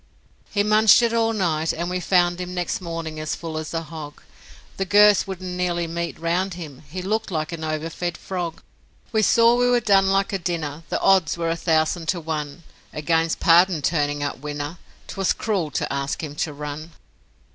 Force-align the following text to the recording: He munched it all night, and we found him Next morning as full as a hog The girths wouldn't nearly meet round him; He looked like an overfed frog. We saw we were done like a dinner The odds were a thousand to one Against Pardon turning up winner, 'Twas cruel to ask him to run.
He 0.49 0.63
munched 0.63 1.03
it 1.03 1.13
all 1.13 1.31
night, 1.31 1.71
and 1.71 1.87
we 1.87 1.99
found 1.99 2.41
him 2.41 2.55
Next 2.55 2.81
morning 2.81 3.19
as 3.19 3.35
full 3.35 3.55
as 3.55 3.71
a 3.71 3.83
hog 3.83 4.23
The 4.77 4.83
girths 4.85 5.27
wouldn't 5.27 5.51
nearly 5.55 5.85
meet 5.85 6.17
round 6.19 6.55
him; 6.55 6.81
He 6.89 7.03
looked 7.03 7.29
like 7.29 7.51
an 7.51 7.63
overfed 7.63 8.17
frog. 8.17 8.63
We 9.11 9.21
saw 9.21 9.53
we 9.53 9.69
were 9.69 9.79
done 9.79 10.09
like 10.09 10.33
a 10.33 10.39
dinner 10.39 10.81
The 10.89 10.99
odds 11.01 11.37
were 11.37 11.51
a 11.51 11.55
thousand 11.55 12.07
to 12.07 12.19
one 12.19 12.63
Against 12.91 13.39
Pardon 13.39 13.83
turning 13.83 14.23
up 14.23 14.39
winner, 14.39 14.79
'Twas 15.05 15.33
cruel 15.33 15.69
to 15.69 15.93
ask 15.93 16.23
him 16.23 16.33
to 16.37 16.51
run. 16.51 16.93